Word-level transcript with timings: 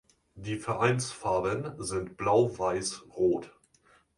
Die 0.33 0.57
Vereinsfarben 0.57 1.75
sind 1.77 2.17
blau-weiß-rot. 2.17 3.51